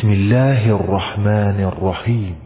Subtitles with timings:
[0.00, 2.36] بسم الله الرحمن الرحیم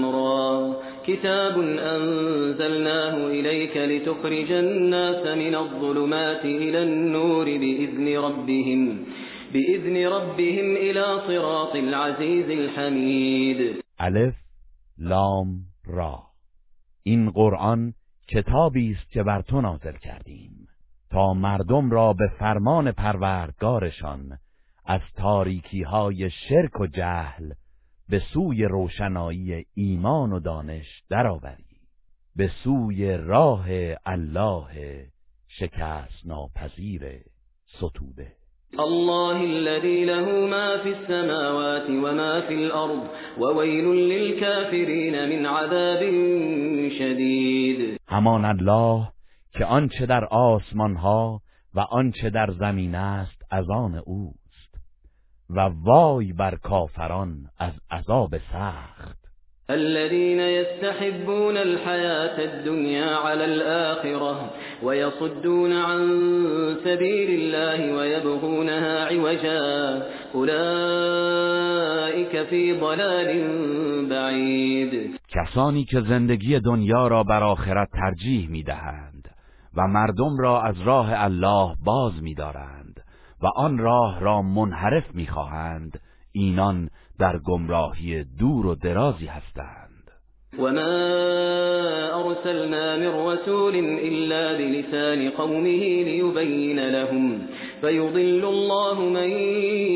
[0.05, 0.77] را.
[1.07, 9.07] كتاب أنزلناه إليك لتخرج الناس من الظلمات إلى النور بإذن ربهم
[9.53, 14.35] بإذن ربهم إلى صراط العزيز الحمید ألف
[14.99, 15.49] لام
[15.87, 16.19] را.
[17.03, 17.93] این قرآن
[18.29, 20.69] کتابی است که بر تو نازل کردیم.
[21.11, 24.39] تا مردم را به فرمان پروردگارشان
[24.85, 27.53] از تاریکی های شرک و جهل
[28.09, 31.81] به سوی روشنایی ایمان و دانش درآوری.
[32.37, 33.67] به سوی راه
[34.07, 35.07] الله
[35.49, 37.23] شکست ناپذیر
[37.67, 38.38] ستوده.
[38.75, 46.01] الله الذي له ما في السماوات وما في الأرض وويل للكافرين من عذاب
[46.99, 49.09] شدید همان الله
[49.53, 51.41] که آنچه در آسمان ها
[51.75, 54.75] و آنچه در زمین است از آن اوست
[55.51, 59.18] و وای بر کافران از عذاب سخت.
[59.71, 64.51] الذين يستحبون الحياة الدنيا على الآخرة
[64.83, 66.09] ويصدون عن
[66.85, 70.03] سبيل الله ويبغونها عوجا.
[70.35, 71.69] أولئك
[72.43, 73.29] في ضلال
[74.09, 79.29] بعید کسانی که زندگی دنیا را بر آخرت ترجیح می‌دهند
[79.77, 83.01] و مردم را از راه الله باز می‌دارند
[83.43, 86.01] و آن راه را منحرف می‌خواهند
[86.33, 89.89] اینان در گمراهی دور و درازی هستند.
[90.59, 97.41] وما أرسلنا من رسول إلا بلسان قومه ليبين لهم
[97.81, 99.31] فيضل الله من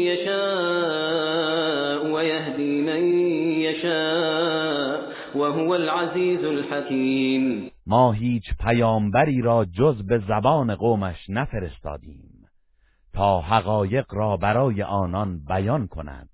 [0.09, 3.21] يشاء ويهدي من
[3.61, 5.01] يشاء
[5.35, 7.71] وهو العزيز الحكيم.
[7.87, 12.47] ما هیچ پیامبری را جز به زبان قومش نفرستادیم
[13.15, 16.29] تا حقایق را برای آنان بیان کند.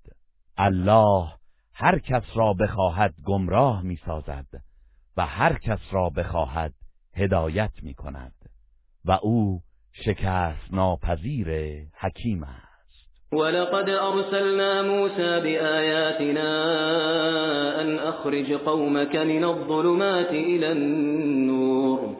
[0.59, 1.27] الله
[1.73, 4.45] هر کس را بخواهد گمراه می سازد
[5.17, 6.73] و هر کس را بخواهد
[7.15, 8.33] هدایت می کند
[9.05, 9.61] و او
[9.91, 11.47] شکست ناپذیر
[11.93, 12.69] حکیم است.
[13.33, 16.51] ولقد ارسلنا موسى بآياتنا
[17.81, 22.15] ان اخرج قومك من الظلمات الى النور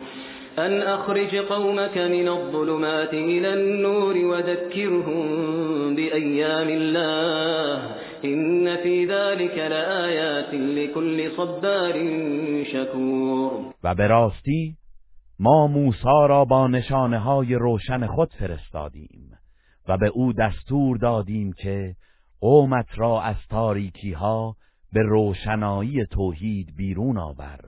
[0.59, 7.98] أن أخرج قومك من الظلمات إلى النور وذكرهم بأيام الله.
[8.25, 11.93] إن في ذلك لآيات لكل صبار
[12.63, 13.73] شكور.
[13.83, 14.07] و به
[15.39, 19.31] ما موسی را با نشانه های روشن خود فرستادیم
[19.87, 21.95] و به او دستور دادیم که
[22.39, 24.55] قومت را از تاریکی ها
[24.93, 27.59] به روشنایی توحید بیرون آور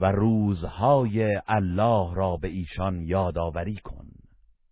[0.00, 4.06] و روزهای الله را به ایشان یادآوری کن.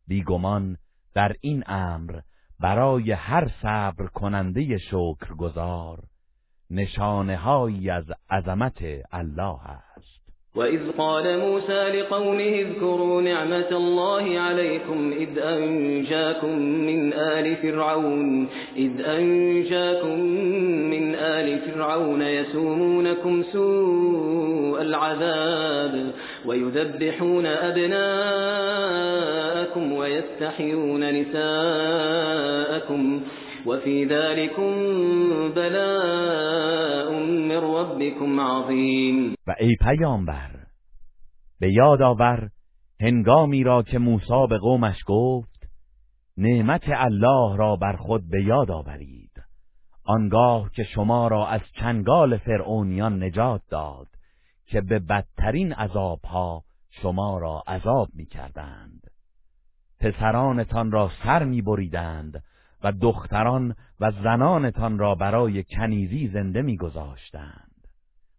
[0.06, 0.76] بیگمان
[1.14, 2.20] در این امر
[2.60, 6.02] برای هر صبر کننده شکرگزار
[6.70, 10.17] نشانه هایی از عظمت الله است.
[10.54, 20.20] وإذ قال موسى لقومه اذكروا نعمة الله عليكم إذ أنجاكم من آل فرعون إذ أنجاكم
[20.90, 26.10] من آل فرعون يسومونكم سوء العذاب
[26.46, 28.72] ويذبحون أبناءكم
[29.92, 32.58] ويستحيون نساءكم
[33.66, 34.72] وفي ذلكم
[35.56, 37.12] بلاء
[37.78, 40.50] ربكم عظیم و ای پیامبر
[41.60, 42.50] به یاد آور
[43.00, 45.68] هنگامی را که موسی به قومش گفت
[46.36, 49.30] نعمت الله را بر خود به یاد آورید.
[50.04, 54.06] آنگاه که شما را از چنگال فرعونیان نجات داد
[54.66, 59.10] که به بدترین عذابها شما را عذاب می کردند
[60.00, 62.42] پسرانتان را سر می بریدند
[62.84, 67.67] و دختران و زنانتان را برای کنیزی زنده میگذاشتند.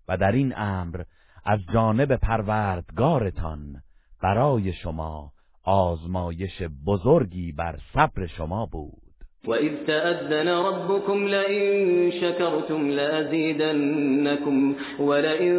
[0.09, 1.03] و در این امر
[1.45, 3.81] از جانب پروردگارتان
[4.23, 5.31] برای شما
[5.63, 9.01] آزمایش بزرگی بر صبر شما بود.
[9.47, 15.55] وَإِذْ تَأَذَّنَ رَبُّكُمْ لَئِن شَكَرْتُمْ لَأَزِيدَنَّكُمْ وَلَئِن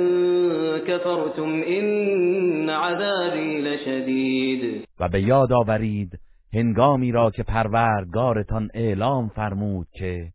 [0.79, 6.19] كَفَرْتُمْ إِنَّ عَذَابِي لَشَدِيدٌ و به یاد آورید
[6.53, 10.29] هنگامی را که پروردگارتان اعلام فرمود که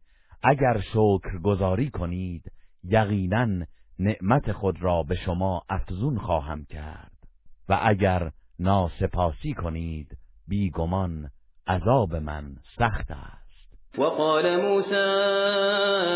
[0.44, 2.52] اگر شکر گذاری کنید
[2.84, 3.66] یقینا
[4.00, 7.12] نعمت خود را به شما افزون خواهم کرد.
[7.70, 11.30] و اگر ناسپاسی کنید بیگمان
[11.68, 13.46] عذاب من سخت است.
[13.98, 15.06] وقال موسى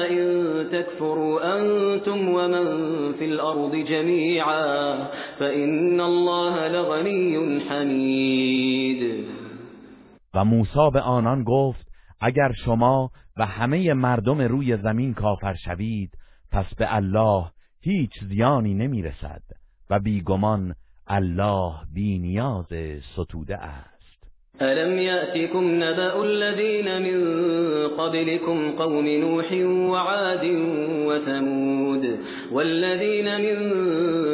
[0.09, 0.29] إن
[0.71, 2.67] تكفروا أنتم ومن
[3.13, 4.95] في الأرض جميعا
[5.39, 9.25] فإن الله لغني حمید
[10.33, 11.87] و موسی به آنان گفت
[12.21, 16.11] اگر شما و همه مردم روی زمین کافر شوید
[16.51, 17.45] پس به الله
[17.81, 19.41] هیچ زیانی نمی‌رسد
[19.89, 20.75] و بیگمان
[21.07, 22.67] الله بی نیاز
[23.15, 23.99] ستوده است.
[24.61, 27.17] ألم يأتكم نبأ الذين من
[27.87, 29.53] قبلكم قوم نوح
[29.91, 30.45] وعاد
[31.07, 32.19] وثمود
[32.51, 33.57] والذين من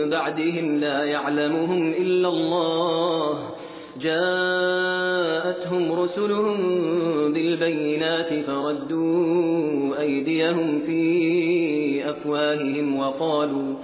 [0.10, 3.55] بعدهم لا يعلمهم إلا الله
[4.02, 6.58] جاءتهم رسلهم
[7.34, 13.76] بالبينات فردوا أيديهم في أفواههم وقالوا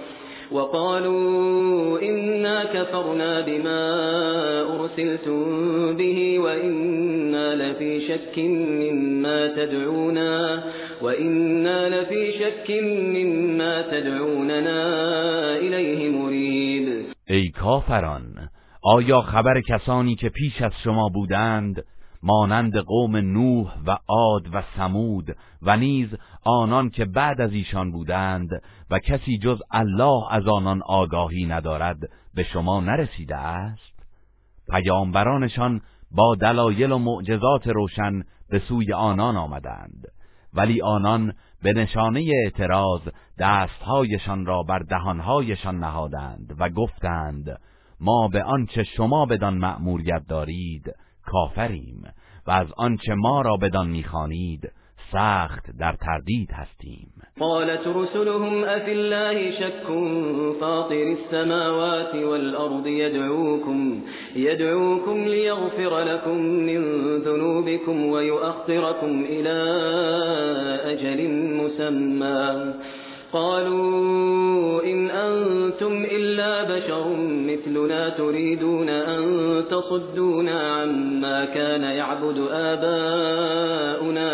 [0.52, 3.82] وقالوا إنا كفرنا بما
[4.74, 5.42] أرسلتم
[5.96, 10.64] به وإنا لفي شك مما تدعونا
[11.02, 14.80] وإنا لفي شك مما تدعوننا
[15.56, 17.02] إليه مريب.
[17.30, 18.31] ای کافران
[18.84, 21.84] آیا خبر کسانی که پیش از شما بودند
[22.22, 26.08] مانند قوم نوح و عاد و سمود و نیز
[26.44, 28.48] آنان که بعد از ایشان بودند
[28.90, 31.98] و کسی جز الله از آنان آگاهی ندارد
[32.34, 34.02] به شما نرسیده است؟
[34.70, 35.80] پیامبرانشان
[36.10, 40.04] با دلایل و معجزات روشن به سوی آنان آمدند
[40.54, 41.32] ولی آنان
[41.62, 43.00] به نشانه اعتراض
[43.38, 47.58] دستهایشان را بر دهانهایشان نهادند و گفتند
[48.02, 50.92] ما به آنچه شما بدان مأموریت دارید
[51.26, 52.02] کافریم
[52.46, 54.72] و از آنچه ما را بدان می‌خوانید
[55.12, 57.12] سخت در تردید هستیم.
[57.40, 59.86] قالت رسلهم افی الله شك
[60.60, 64.02] فاطر السماوات والارض يدعوكم
[64.36, 66.82] يدعوكم ليغفر لكم من
[67.18, 69.58] ذنوبكم ويؤخركم الى
[70.84, 72.74] اجل مسمى.
[73.32, 77.16] قالوا إن أنتم إلا بشر
[77.50, 79.24] مثلنا تريدون أن
[79.70, 84.32] تصدونا عما كان يعبد آباؤنا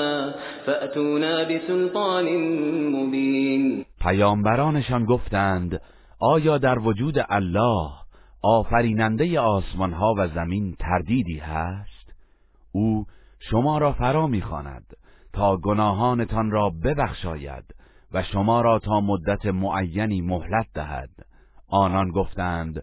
[0.67, 2.27] فأتونا بسلطان
[2.93, 3.85] مبين.
[4.01, 5.81] پیامبرانشان گفتند
[6.21, 7.91] آیا در وجود الله
[8.43, 12.13] آفریننده آسمان ها و زمین تردیدی هست؟
[12.73, 13.05] او
[13.41, 14.85] شما را فرا می‌خواند
[15.33, 17.78] تا گناهانتان را ببخشاید.
[18.13, 21.11] و شما را تا مدت معینی مهلت دهد.
[21.69, 22.83] آنان گفتند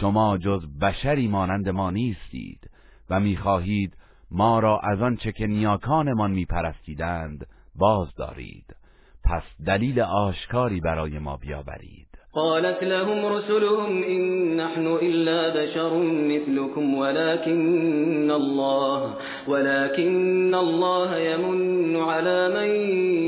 [0.00, 2.70] شما جز بشری مانند ما نیستید
[3.10, 3.96] و می‌خواهید
[4.30, 8.76] ما را از آنچه که نیاکانمان میپرستیدند باز دارید
[9.24, 12.05] پس دلیل آشکاری برای ما بیاورید.
[12.36, 19.14] قالت لهم رسلهم إن نحن إلا بشر مثلكم ولكن الله
[19.48, 22.70] ولكن الله يمن على من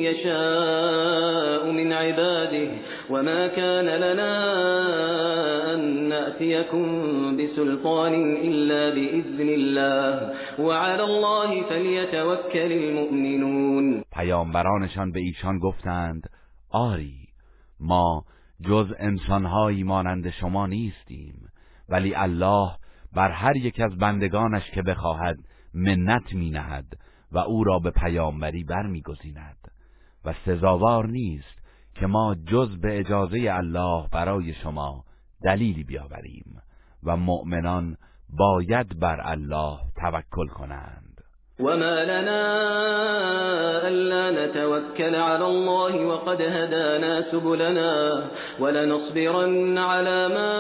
[0.05, 2.69] يشاء من عباده
[3.11, 4.35] وما كان لنا
[5.75, 6.87] أن نأتيكم
[7.37, 14.03] بسلطان إلا بإذن الله وعلى الله فليتوكل المؤمنون.
[14.13, 16.23] پیامبرانشان به ایشان گفتند
[16.71, 17.29] آری
[17.81, 18.23] ما
[18.63, 21.49] جز انسانهایی مانند شما نیستیم.
[21.89, 22.71] ولی الله
[23.13, 25.37] بر هر یک از بندگانش که بخواهد
[25.75, 26.87] منت می نهد
[27.33, 29.57] و او را به پیامبری برمیگزیند.
[30.25, 31.59] و سزاوار نیست
[31.95, 35.05] که ما جز به اجازه الله برای شما
[35.43, 36.63] دلیلی بیاوریم
[37.03, 37.97] و مؤمنان
[38.31, 41.08] باید بر الله توکل کنند.
[41.61, 42.43] وما لنا
[43.89, 48.23] ألا نتوكل على الله وقد هدانا سبلنا
[48.61, 50.53] ولنصبرن على ما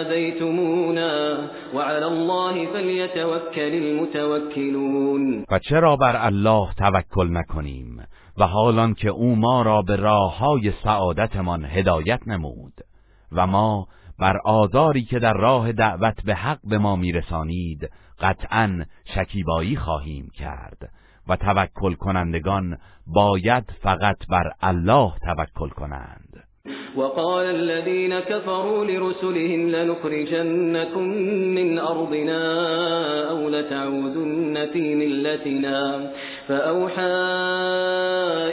[0.00, 1.38] آذيتمونا
[1.74, 8.06] وعلى الله فليتوكل المتوكلون و چرا بر الله توکل نکنیم
[8.38, 12.72] و حالان که او ما را به راه های سعادتمان هدایت نمود
[13.32, 13.86] و ما
[14.18, 18.84] بر آزاری که در راه دعوت به حق به ما میرسانید قطعا
[19.14, 20.90] شکیبایی خواهیم کرد
[21.28, 26.47] و توکل کنندگان باید فقط بر الله توکل کنند.
[26.98, 31.06] وقال الذين كفروا لرسلهم لنخرجنكم
[31.58, 32.42] من أرضنا
[33.30, 36.10] أو لتعودن في ملتنا.
[36.48, 37.14] فأوحى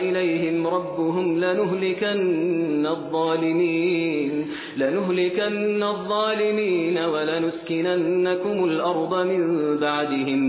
[0.01, 4.31] إليهم ربهم لنهلكن الظالمين
[4.77, 9.41] لنهلكن الظالمين ولنسكننكم الأرض من
[9.77, 10.41] بعدهم.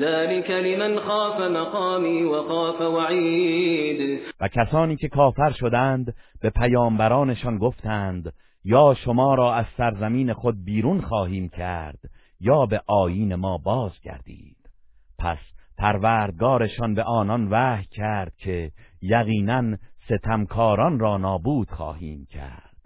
[0.00, 8.32] ذلك لمن خاف مقامی و خاف وعید و کسانی که کافر شدند به پیامبرانشان گفتند
[8.64, 11.98] یا شما را از سرزمین خود بیرون خواهیم کرد
[12.40, 14.70] یا به آیین ما باز گردید
[15.18, 15.38] پس
[15.78, 18.70] پروردگارشان به آنان وحی کرد که
[19.02, 19.76] یقینا
[20.08, 22.76] ستمکاران را نابود خواهیم کرد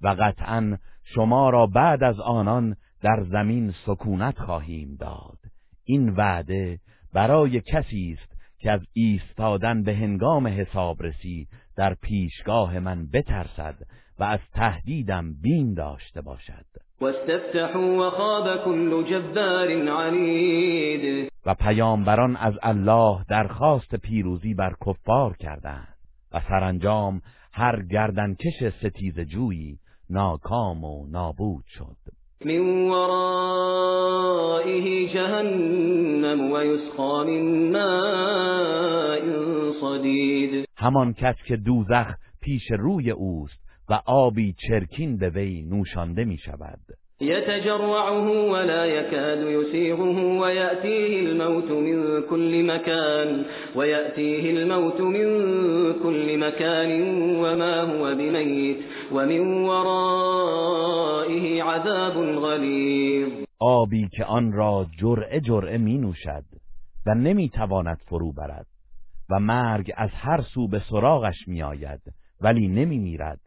[0.00, 5.38] و قطعا شما را بعد از آنان در زمین سکونت خواهیم داد.
[5.84, 6.78] این وعده
[7.12, 13.74] برای کسی است که از ایستادن به هنگام حسابرسی در پیشگاه من بترسد
[14.18, 16.64] و از تهدیدم بین داشته باشد.
[17.00, 25.94] واستفتحوا وخاب كل جبار عنید و پیامبران از الله درخواست پیروزی بر کفار کردند
[26.32, 27.20] و سرانجام
[27.52, 29.78] هر گردنکش ستیز جویی
[30.10, 31.96] ناکام و نابود شد.
[32.44, 39.20] من ورائه جهنم و یسقا من ماء
[39.80, 40.68] صدید.
[40.76, 46.80] همان کس که دوزخ پیش روی اوست و آبی چرکین به وی نوشانده می شود.
[47.20, 53.44] يتجرعه ولا يكاد يسيغه ويأتيه الموت من كل مكان
[53.76, 55.28] ويأتيه الموت من
[56.02, 57.02] كل مكان
[57.36, 58.76] وما هو بميت
[59.12, 63.28] ومن ورائه عذاب غلیظ.
[63.58, 66.44] آبی که آن را جرعه جرعه می نوشد
[67.06, 68.73] و نمی تواند فرو برد.
[69.30, 72.00] و مرگ از هر سو به سراغش می آید
[72.40, 73.40] ولی نمی میرد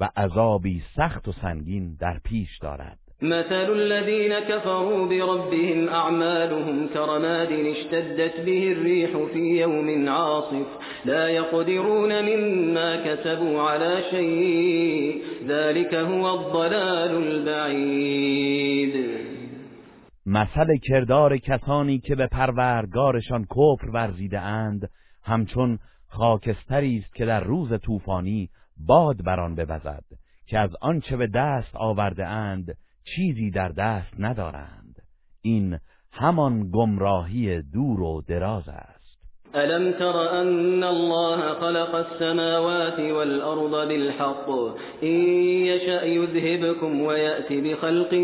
[0.00, 2.98] و عذابی سخت و سنگین در پیش دارد.
[3.22, 10.66] مثل الذين كفروا بربهم أعمالهم كرماد اشتدت به الريح في يوم عاصف
[11.04, 18.94] لا يقدرون مما كسبوا على شيء ذلك هو الضلال البعيد
[20.26, 24.88] مثل کردار کسانی که به پروردگارشان کفر ورزیده اند
[25.28, 28.50] همچون خاکستری است که در روز طوفانی
[28.86, 30.04] باد بران بوزد
[30.46, 34.94] که از آنچه به دست آورده اند چیزی در دست ندارند.
[35.42, 35.78] این
[36.12, 38.98] همان گمراهی دور و دراز است.
[39.54, 44.48] ألم تر أن الله خلق السماوات والأرض بالحق؟
[45.02, 45.16] إن
[45.70, 48.14] يشأ يذهبكم ويأتي بخلق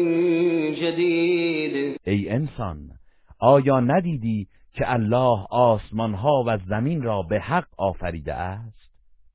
[0.80, 1.96] جديد.
[2.06, 2.90] ای انسان
[3.40, 8.92] آیا ندیدی که الله آسمان ها و زمین را به حق آفریده است.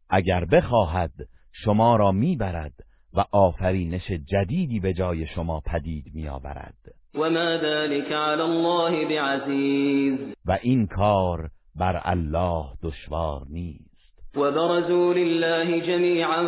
[0.09, 1.11] اگر بخواهد
[1.51, 2.73] شما را می‌برد
[3.13, 6.75] و آفرینش جدیدی به جای شما پدید میآورد.
[7.15, 13.88] و ما ذلك علی الله بعزیز و این کار بر الله دشوار نیست.
[14.37, 16.43] وبرزوا لله جميعا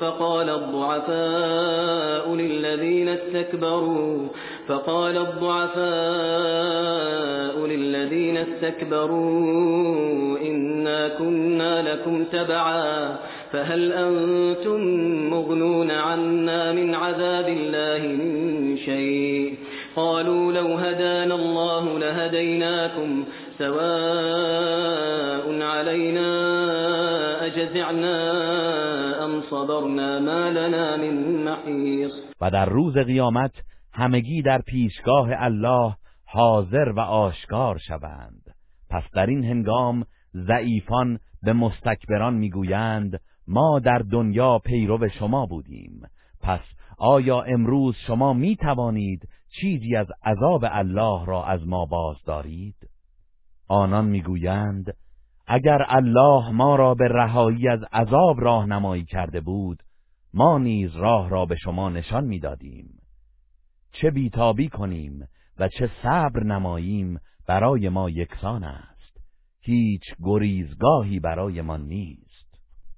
[0.00, 4.28] فقال الضعفاء للذين استكبروا
[4.68, 5.86] فقال الضعفاء
[7.66, 13.16] للذين استكبروا إنا كنا لكم تبعا
[13.52, 14.80] فهل أنتم
[15.30, 19.54] مغنون عنا من عذاب الله من شيء؟
[19.96, 23.24] قالوا لو هدانا الله لهديناكم
[23.58, 25.55] سواء
[32.40, 33.52] و در روز قیامت
[33.92, 35.94] همگی در پیشگاه الله
[36.24, 38.42] حاضر و آشکار شوند.
[38.90, 46.00] پس در این هنگام ضعیفان به مستکبران می‌گویند ما در دنیا پیرو شما بودیم.
[46.42, 46.60] پس
[46.98, 49.28] آیا امروز شما می توانید
[49.60, 52.76] چیزی از عذاب الله را از ما باز دارید؟
[53.68, 54.94] آنان می‌گویند
[55.46, 59.82] اگر الله ما را به رهایی از عذاب راهنمایی کرده بود
[60.34, 63.00] ما نیز راه را به شما نشان می‌دادیم.
[63.92, 69.20] چه بیتابی کنیم و چه صبر نماییم برای ما یکسان است.
[69.60, 72.25] هیچ گریزگاهی برای ما نیست.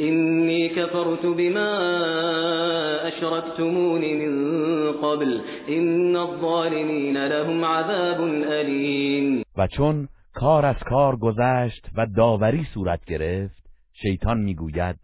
[0.00, 1.78] إني كفرت بما
[3.08, 5.40] أشركتمون من قبل.
[5.68, 9.42] إن الظالمين لهم عذاب أليم.
[9.56, 13.64] و چون کار از کار گذشت و داوری صورت گرفت
[14.02, 14.96] شیطان می‌گوید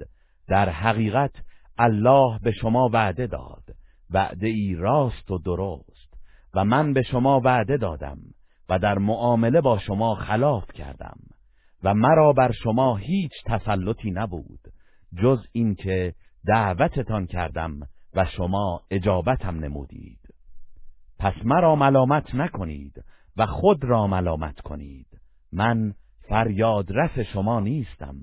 [0.49, 1.33] در حقیقت
[1.79, 3.63] الله به شما وعده داد.
[4.11, 6.15] وعده ای راست و درست.
[6.55, 8.19] و من به شما وعده دادم
[8.69, 11.17] و در معامله با شما خلاف کردم.
[11.85, 14.61] و مرا بر شما هیچ تسلطی نبود.
[15.17, 16.15] جز اینکه
[16.47, 17.81] دعوتتان کردم
[18.15, 20.21] و شما اجابتم نمودید.
[21.19, 23.05] پس مرا ملامت نکنید
[23.37, 25.07] و خود را ملامت کنید.
[25.53, 25.95] من
[26.29, 28.17] فریادرس شما نیستم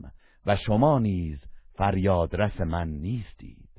[0.46, 1.39] و شما نیز
[1.74, 3.70] فریادرس من نیستید.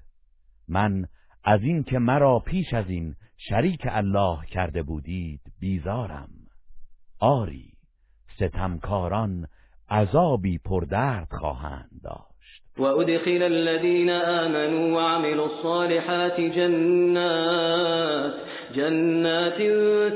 [0.69, 1.07] من
[1.45, 6.29] از این که مرا پیش از این شریک الله کرده بودید بیزارم.
[7.19, 7.73] آری
[8.37, 9.47] ستمکاران
[9.91, 12.38] عذابی پردرد خواهند داشت
[12.79, 18.35] و ادخل الذين آمنوا وعملوا الصالحات جنات
[18.75, 19.59] جنات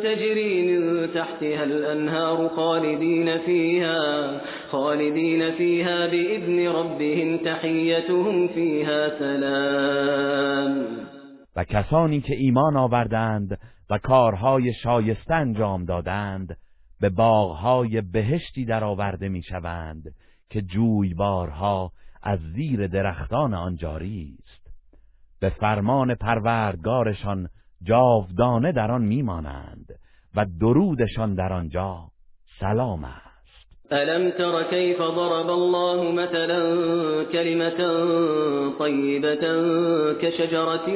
[0.03, 4.41] تجري من تحتها الأنهار خالدين فيها
[4.71, 10.87] خالدين فيها بإذن ربهم تحيتهم فيها سلام.
[11.57, 13.59] و کسانی که ایمان آوردند
[13.91, 16.57] و کارهای شایسته انجام دادند
[17.01, 20.03] به باغهای بهشتی درآورده می‌شوند
[20.51, 21.93] که جویبارها
[22.23, 24.63] از زیر درختان آن جاری است.
[25.41, 27.49] به فرمان پروردگارشان
[27.83, 29.87] جاودانه در آن میمانند
[30.37, 31.99] و درودشان در آنجا
[32.61, 33.33] سلام است.
[33.91, 36.63] الم تر كيف ضرب الله مثلا
[37.33, 37.79] كلمة
[38.79, 39.45] طيبة
[40.23, 40.87] كشجرة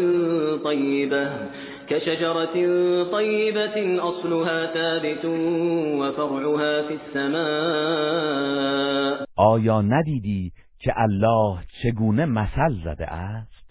[0.64, 1.30] طيبة
[1.88, 2.54] كشجرة
[3.12, 5.24] طيبة أصلها ثابت
[6.00, 8.46] وفرعها في السماء.
[9.36, 13.66] آیا ندیدی که الله چگونه مثل زده است.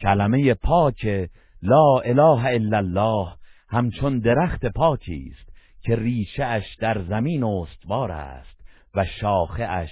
[0.00, 1.28] کلمه پاک
[1.62, 3.26] لا اله الا الله
[3.68, 5.48] همچون درخت پاکی است
[5.82, 8.60] که ریشه اش در زمین استوار است
[8.94, 9.90] و شاخه اش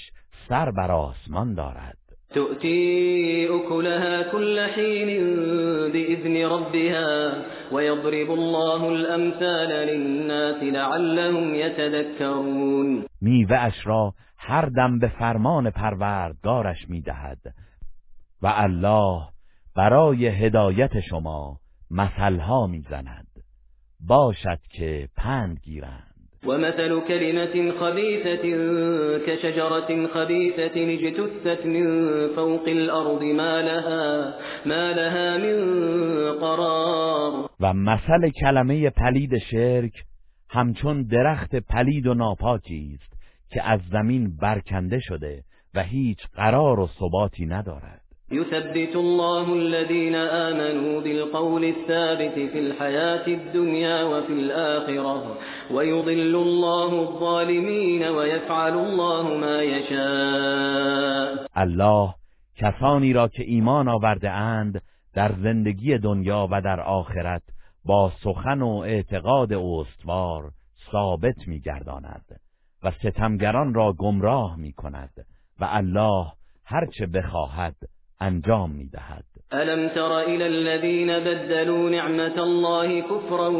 [0.49, 1.97] سر بر آسمان دارد.
[2.35, 5.09] تؤتي أكلها كل حين
[5.93, 7.33] بإذن ربها
[7.73, 13.07] ويضرب الله الأمثال للناس لعلهم يتذكرون.
[13.21, 17.39] میوه اش را هر دم به فرمان پروردگارش می‌دهد.
[18.43, 19.23] و الله
[19.77, 21.57] برای هدایت شما
[21.91, 23.27] مثلها می‌زند.
[24.01, 26.17] باشد که پند گیرند.
[26.47, 28.43] ومثل كلمة خبيثة
[29.27, 31.87] كشجرة خبيثة اجتثت من
[32.37, 34.35] فوق الأرض ما لها,
[34.67, 35.59] ما لها من
[36.41, 37.51] قرار.
[37.61, 39.93] و مثل کلمه پلید شرک
[40.51, 43.16] همچون درخت پلید و ناپاکی است.
[43.51, 45.43] که از زمین برکنده شده
[45.75, 48.01] و هیچ قرار و ثباتی ندارد.
[48.31, 55.39] يثبت الله الذين آمنوا بالقول الثابت في الحياة الدنيا وفي الآخرة
[55.71, 62.15] ويضل الله الظالمين ويفعل الله ما يشاء الله
[62.57, 64.83] کسانی را که ایمان آورده اند
[65.15, 67.43] در زندگی دنیا و در آخرت
[67.85, 70.51] با سخن و اعتقاد استوار
[70.93, 72.41] ثابت میگرداند.
[72.83, 75.27] و ستمگران را گمراه می کند
[75.61, 76.27] و الله
[76.65, 77.77] هرچه بخواهد
[78.21, 79.25] انجام می‌دهد.
[79.51, 83.53] الم تر الى الذين بدلوا نعمت الله كفرا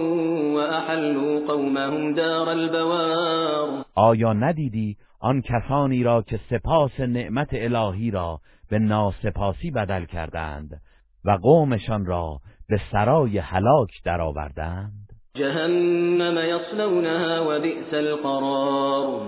[0.55, 8.79] واحلوا قومهم دار البوار؟ آیا ندیدی آن کسانی را که سپاس نعمت الهی را به
[8.79, 10.81] ناسپاسی بدل کردند
[11.25, 15.06] و قومشان را به سرای هلاک درآوردند؟
[15.39, 19.21] جهنم یصلونها و بئس القرار.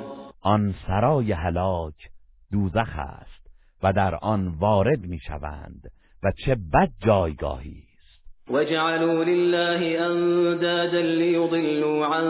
[0.42, 1.94] آن سرای هلاک
[2.52, 3.46] دوزخ است
[3.82, 5.90] و در آن وارد می‌شوند
[6.22, 8.50] و چه بد جایگاهی است.
[8.50, 12.26] وجعلوا لله اندادا ليضلوا عن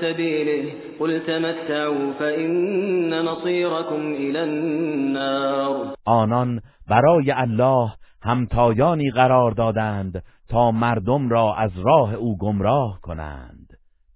[0.00, 0.72] سبيله.
[0.98, 5.94] قل تمتعوا فإن مصيركم الى النار.
[6.06, 6.60] آنان
[6.90, 7.92] برای الله
[8.24, 13.68] همتایانی قرار دادند تا مردم را از راه او گمراه کنند.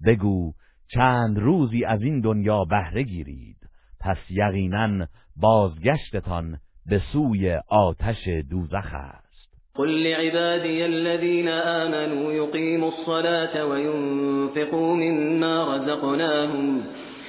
[0.06, 0.52] بگو
[0.94, 3.56] چند روزی از این دنیا بهره گیرید.
[4.00, 9.28] پس یقینا بازگشتتان به سوی آتش دوزخ است.
[9.74, 16.82] قل لعبادي الذين آمنوا يقيموا الصلاة وينفقوا مما رزقناهم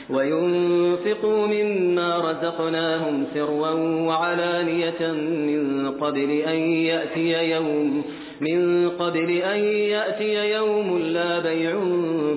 [0.10, 3.72] وينفقوا مما رزقناهم سرا
[4.08, 5.12] وعلانية
[5.48, 8.04] من قبل أن يأتي يوم
[8.41, 9.60] من قبل أن
[9.95, 11.74] يأتي يوم لا بيع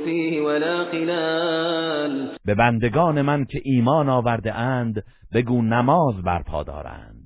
[0.05, 2.29] فيه ولا خلال.
[2.45, 5.03] به بندگان من که ایمان آورده اند
[5.35, 7.23] بگو نماز برپا دارند.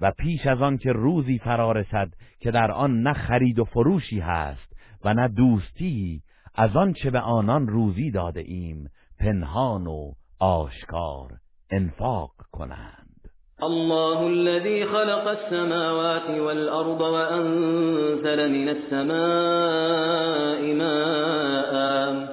[0.00, 2.08] و پیش از آن که روزی فرا رسد
[2.40, 4.72] که در آن نه خرید و فروشی هست
[5.04, 6.20] و نه دوستی
[6.54, 8.88] از آن چه به آنان روزی داده ایم؟
[9.24, 11.28] پنهان و آشکار
[11.72, 13.30] انفاق کنند.
[13.62, 22.28] الله الذي خلق السماوات والأرض وأنزل من السماء ماء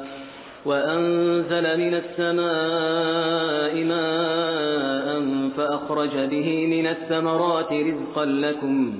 [0.65, 5.21] وأنزل من السماء ماء
[5.57, 8.99] فأخرج به من الثمرات رزقا لكم.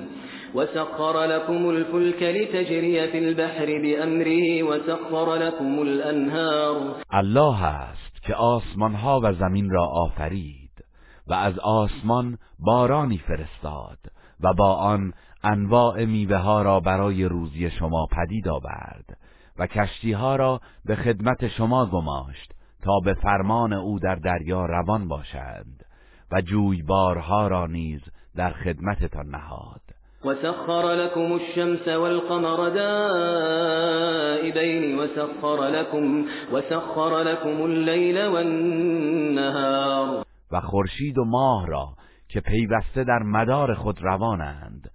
[0.54, 7.02] وسخر لكم الفلك لتجري في البحر بأمره وسخر لكم الأنهار.
[7.10, 10.84] الله است که آسمان ها و زمین را آفرید
[11.26, 13.98] و از آسمان بارانی فرستاد
[14.40, 15.12] و با آن
[15.44, 19.18] انواع میوه ها را برای روزی شما پدید آورد
[19.58, 25.08] و کشتی ها را به خدمت شما گماشت تا به فرمان او در دریا روان
[25.08, 25.84] باشند
[26.32, 28.00] و جویبارها را نیز
[28.36, 29.91] در خدمتتان نهاد.
[30.24, 40.24] وسخر لكم الشمس والقمر دائبين وسخر لكم وسخر لكم الليل والنهار.
[40.52, 41.88] و خورشید و ماه را
[42.28, 44.90] که پیوسته در مدار خود روانند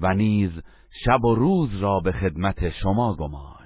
[0.00, 0.50] و نیز
[1.04, 3.58] شب و روز را به خدمت شما گماشت.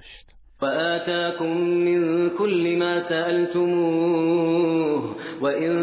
[0.61, 5.73] وآتاكم من كل ما سألتموه وإن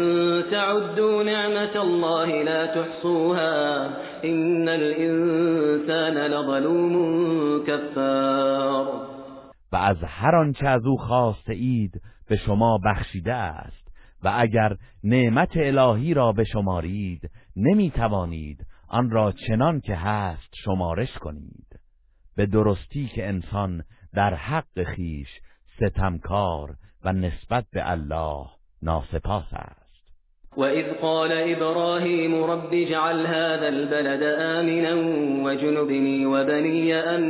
[0.51, 3.89] تعدوا نعمة الله لا تحصوها
[4.25, 9.11] إن الإنسان لظلوم كفار.
[9.71, 13.87] و از هر آنچه از او خواسته اید به شما بخشیده است
[14.23, 21.13] و اگر نعمت الهی را به شمارید نمی توانید آن را چنان که هست شمارش
[21.13, 21.79] کنید.
[22.35, 25.29] به درستی که انسان در حق خیش
[25.75, 28.45] ستمکار و نسبت به الله
[28.81, 29.80] ناسپاس است.
[30.57, 34.93] وإذ قال إبراهيم رب اجعل هذا البلد آمنا
[35.45, 37.21] وجنبني وبني أن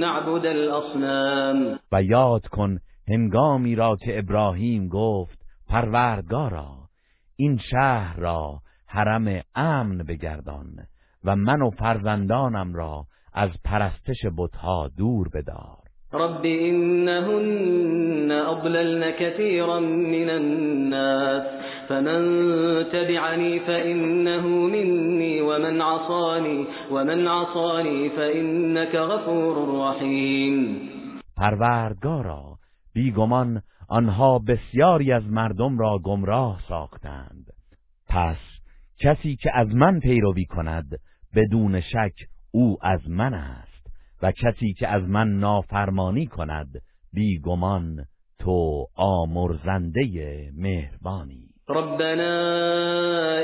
[0.00, 1.78] نعبد الأصنام.
[1.92, 2.78] و یاد کن
[3.08, 6.78] هنگامی را که ابراهیم گفت پروردگارا
[7.36, 10.66] این شهر را حرم امن بگردان
[11.24, 15.77] و من و فرزندانم را از پرستش بتها دور بدار.
[16.14, 21.42] رب إنهن أضللن كثيرا من الناس
[21.88, 22.20] فمن
[22.92, 30.78] تبعني فإنه مني ومن عصاني ومن عصاني فإنك غفور رحيم.
[31.36, 32.58] پروردگارا
[32.94, 37.46] بیگمان آنها بسیاری از مردم را گمراه ساختند.
[38.08, 38.36] پس
[39.00, 40.98] کسی که از من پیروی کند
[41.36, 42.14] بدون شک
[42.50, 43.67] او از من است.
[44.22, 46.68] و کسی که از من نافرمانی کند
[47.12, 48.04] بیگمان
[48.38, 50.02] تو آمرزنده
[50.56, 51.48] مهربانی.
[51.70, 52.34] ربنا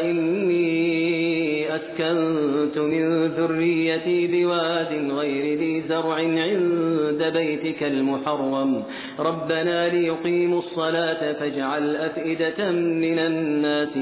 [0.02, 8.82] إني أسكنت من ذريتي بواد غير ذي زرع عند بيتك المحرم.
[9.18, 13.96] ربنا ليقيموا الصلاة فاجعل أفئدة من الناس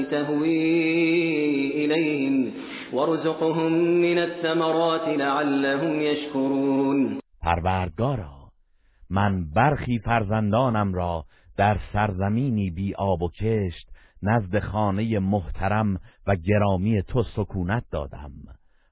[2.93, 7.19] وارزقهم من الثمرات لعلهم يشكرون.
[7.41, 8.51] پروردگارا
[9.09, 11.25] من برخی فرزندانم را
[11.57, 13.89] در سرزمینی بی آب و کشت
[14.23, 18.31] نزد خانه محترم و گرامی تو سکونت دادم.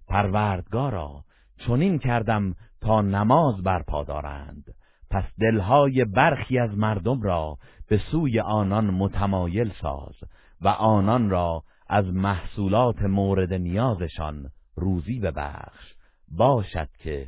[0.08, 1.24] پروردگارا
[1.68, 4.64] چنین کردم تا نماز برپا دارند.
[5.12, 7.58] پس دلهای برخی از مردم را
[7.90, 10.16] به سوی آنان متمایل ساز
[10.62, 15.94] و آنان را از محصولات مورد نیازشان روزی ببخش.
[16.38, 17.28] باشد که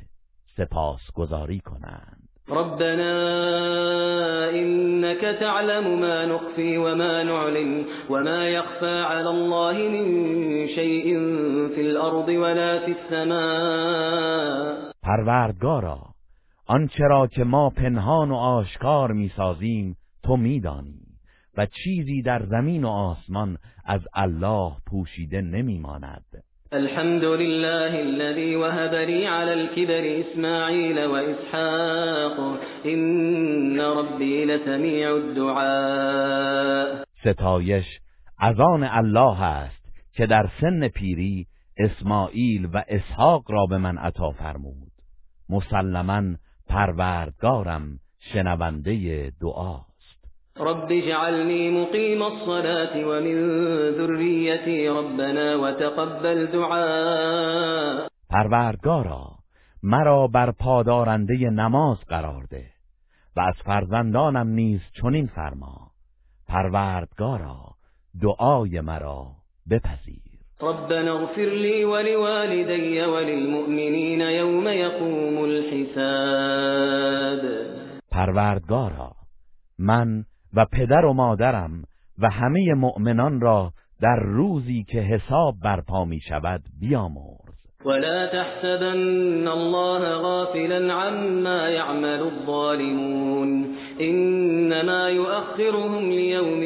[0.58, 2.30] سپاسگزاری کنند.
[2.50, 3.14] ربنا
[4.50, 11.20] إنك تعلم ما نخفي وما نعلن وما يخفى على الله من شيء
[11.76, 14.92] في الأرض ولا في السماء.
[15.04, 16.00] پروردگارا
[16.68, 21.03] آنچه را که ما پنهان و آشکار می‌سازیم تو میدانی.
[21.58, 26.26] و چیزی در زمین و آسمان از الله پوشیده نمیماند.
[26.72, 37.04] الحمد لله الذي وهب لي على الكبر إسماعيل وإسحاق إن ربي لسميع الدعاء.
[37.22, 37.86] ستایش
[38.40, 44.32] از آن الله است که در سن پیری اسماعیل و اسحاق را به من عطا
[44.32, 44.92] فرمود.
[45.50, 46.24] مسلما
[46.68, 49.93] پروردگارم شنونده دعاست.
[50.60, 53.38] رب اجعلني مقيم الصلاة ومن
[53.98, 59.38] ذريتي ربنا وتقبل دعاء پروردگارا
[59.84, 62.66] مرا بر پادارنده نماز قرار ده
[63.36, 65.92] و از فرزندانم نیز چنین فرما.
[66.48, 67.76] پروردگارا
[68.22, 69.28] دعای مرا
[69.70, 70.22] بپذیر.
[70.62, 77.40] ربنا اغفر لي ولوالدي وللمؤمنين يوم يقوم الحساب.
[78.12, 79.12] پروردگارا
[79.80, 81.84] من و پدر و مادرم
[82.20, 87.54] و همه مؤمنان را در روزی که حساب برپا می شود بیامرز.
[87.86, 93.76] ولا تحسبن الله غافلا عما يعمل الظالمون.
[94.02, 96.62] إنما يؤخرهم ليوم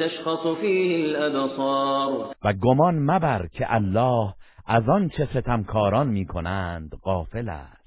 [0.00, 2.34] تشخص فيه الأبصار.
[2.44, 4.34] و گمان مبر که الله
[4.66, 7.82] از آن چه ستمکاران می‌کنند غافل است.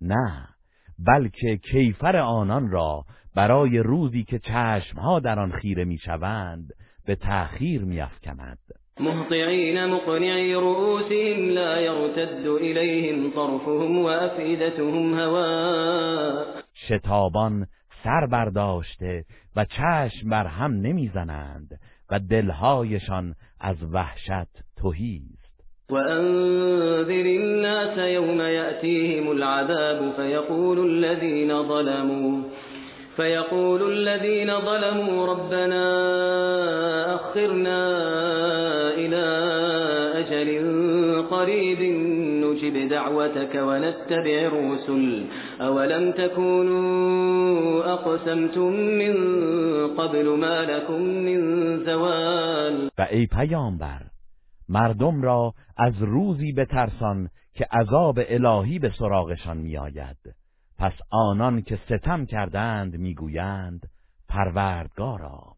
[0.00, 0.48] نه
[1.06, 6.72] بلکه کیفر آنان را برای روزی که چشمها در آن خیره می‌شوند
[7.06, 8.58] به تأخیر میافکند.
[9.00, 16.44] مهطعین مقنعی رؤوسهم لا يرتد إليهم طرفهم وأفئدتهم هواء
[16.74, 17.66] شتابان
[18.04, 19.24] سر برداشته
[19.56, 25.22] و چشم بر هم نمی‌زنند و دلهایشان از وحشت تهی
[25.90, 32.42] وأنذر الناس يوم يأتيهم العذاب فيقول الذين ظلموا.
[33.16, 35.84] فيقول الذين ظلموا ربنا
[37.14, 37.80] أخرنا
[38.94, 39.24] إلى
[40.14, 40.48] أجل
[41.30, 41.80] قريب
[42.44, 45.26] نجب دعوتك ونتبع الرسل
[45.60, 49.14] أولم تكونوا أقسمتم من
[49.96, 51.40] قبل ما لكم من
[51.84, 54.02] زوال فأي پیامبر
[54.68, 60.43] مردم را از روزی بترسان که عذاب الهی به سراغشان میآید.
[60.78, 63.88] پس آنان که ستم کردند می‌گویند
[64.28, 65.56] پروردگارا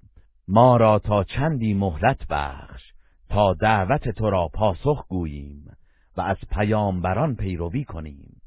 [0.48, 2.82] ما را تا چندی مهلت بخش
[3.28, 5.76] تا دعوت تو را پاسخ گوییم
[6.16, 8.40] و از پیامبران پیروی کنیم.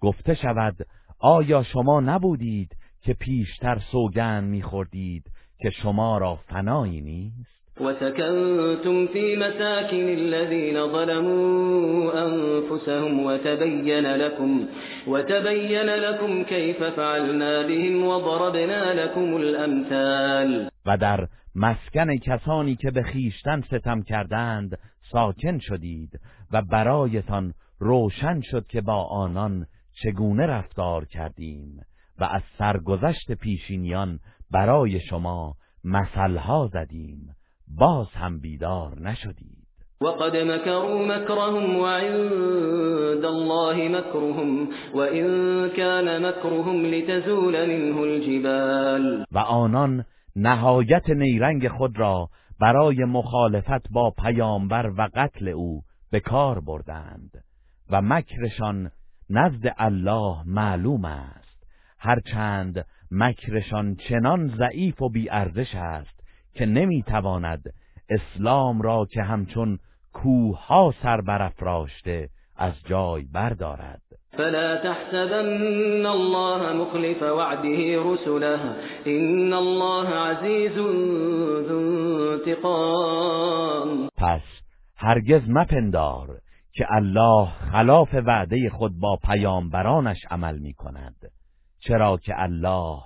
[0.00, 0.86] گفته شود
[1.18, 10.08] آیا شما نبودید که پیشتر سوگند میخوردید که شما را فنایی نیست؟ وسكنتم في مساكن
[10.08, 14.66] الذين ظلموا أنفسهم وتبين لكم,
[15.06, 20.70] وتبين لكم كيف فعلنا بهم وضربنا لكم الأمثال.
[20.86, 24.78] و در مسکن کسانی که به خیشتن ستم کردند
[25.12, 26.20] ساکن شدید
[26.52, 29.66] و برایتان روشن شد که با آنان
[30.02, 31.80] چگونه رفتار کردیم
[32.18, 34.18] و از سرگذشت پیشینیان
[34.50, 37.34] برای شما مثلها زدیم.
[37.68, 39.64] باز هم بیدار نشدید.
[40.00, 45.26] وقد مكروا مكرهم وعند الله مكرهم وإن
[45.68, 49.24] كان مكرهم لتزول منه الجبال.
[49.32, 50.04] و آنان
[50.36, 52.28] نهایت نیرنگ خود را
[52.60, 57.44] برای مخالفت با پیامبر و قتل او به کار بردند
[57.90, 58.90] و مکرشان
[59.30, 61.44] نزد الله معلوم است.
[61.98, 66.13] هرچند مکرشان چنان ضعیف و بیارزش است
[66.54, 67.62] که نمی‌تواند
[68.08, 69.78] اسلام را که همچون
[70.12, 74.02] کوه سر برافراشته از جای بردارد.
[74.36, 78.60] فلا تحسبن الله مخلف وعده رسله.
[79.06, 80.72] ان الله عزیز
[81.68, 84.08] ذو انتقام.
[84.16, 84.42] پس
[84.96, 86.38] هرگز مپندار
[86.72, 91.16] که الله خلاف وعده خود با پیامبرانش عمل می کند
[91.80, 92.98] چرا که الله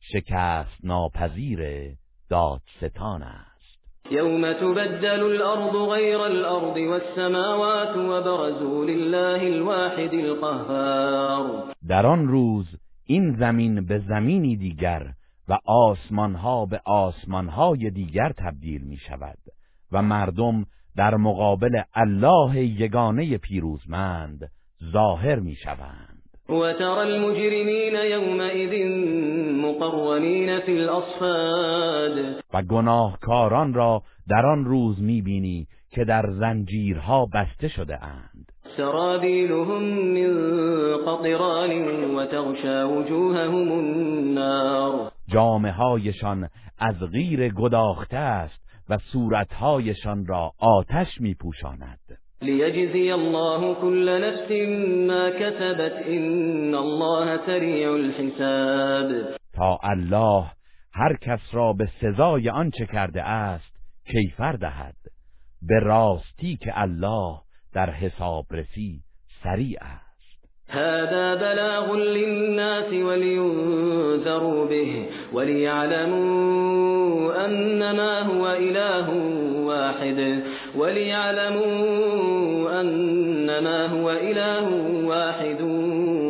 [0.00, 1.96] شکست ناپذیره
[2.28, 3.56] دادستان است.
[4.10, 11.74] یوم تبدل الارض غیر الارض والسماوات وبرزوا لله الواحد القهار.
[11.88, 12.66] در آن روز
[13.06, 15.12] این زمین به زمینی دیگر
[15.48, 19.38] و آسمانها به آسمانهای دیگر تبدیل می شود
[19.92, 24.50] و مردم در مقابل الله یگانه پیروزمند
[24.92, 26.15] ظاهر می شوند.
[26.48, 28.88] وترى المجرمين يومئذ
[29.66, 32.42] مقرنين في الأصفاد.
[32.54, 38.52] و گناهکاران را در آن روز می‌بینی که در زنجیرها بسته شده اند.
[38.76, 40.32] سرابیلهم من
[41.06, 45.12] قطران وتغشى وجوههم النار.
[45.28, 52.25] جامه هایشان از غیر گداخته است و صورتهایشان را آتش میپوشاند.
[52.46, 54.50] ليجزي الله كل نفس
[55.08, 59.36] ما كسبت إن الله سریع الحساب.
[59.54, 60.50] تا الله
[60.92, 64.96] هر کس را به سزای آنچه کرده است کیفر دهد.
[65.62, 67.38] به راستی که الله
[67.74, 69.00] در حسابرسی
[69.42, 70.05] سریع است.
[70.68, 79.10] هذا بلاغ للناس ولينذروا به وليعلموا أنما هو إله
[79.66, 80.42] واحد
[80.76, 84.68] وليعلموا أنما هو إله
[85.06, 85.60] واحد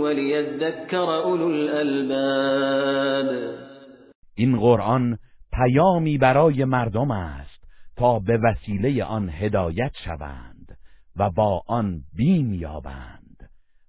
[0.02, 3.56] وليذكر أولو الألباب.
[4.34, 5.18] این قرآن
[5.52, 7.64] پیامی برای مردم است
[7.96, 10.78] تا به وسیله آن هدایت شوند
[11.16, 13.25] و با آن بیم یابند.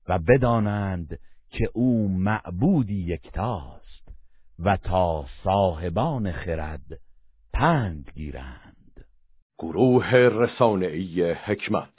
[0.07, 4.09] و بدانند که او معبودی یکتاست
[4.59, 6.99] و تا صاحبان خرد
[7.53, 9.05] پند گیرند.
[9.59, 11.89] گروه رسانه‌ای حکمت